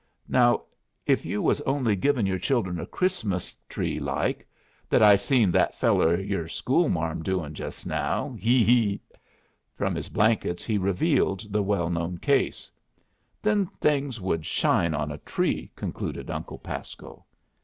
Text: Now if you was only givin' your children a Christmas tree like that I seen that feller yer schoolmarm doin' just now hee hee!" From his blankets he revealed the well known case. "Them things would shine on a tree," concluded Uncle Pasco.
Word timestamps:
Now 0.27 0.63
if 1.05 1.27
you 1.27 1.43
was 1.43 1.61
only 1.61 1.95
givin' 1.95 2.25
your 2.25 2.39
children 2.39 2.79
a 2.79 2.87
Christmas 2.87 3.55
tree 3.69 3.99
like 3.99 4.47
that 4.89 5.03
I 5.03 5.15
seen 5.15 5.51
that 5.51 5.75
feller 5.75 6.19
yer 6.19 6.47
schoolmarm 6.47 7.21
doin' 7.21 7.53
just 7.53 7.85
now 7.85 8.31
hee 8.33 8.63
hee!" 8.63 9.01
From 9.75 9.93
his 9.93 10.09
blankets 10.09 10.65
he 10.65 10.79
revealed 10.79 11.53
the 11.53 11.61
well 11.61 11.91
known 11.91 12.17
case. 12.17 12.71
"Them 13.43 13.67
things 13.79 14.19
would 14.19 14.43
shine 14.43 14.95
on 14.95 15.11
a 15.11 15.19
tree," 15.19 15.69
concluded 15.75 16.31
Uncle 16.31 16.57
Pasco. 16.57 17.23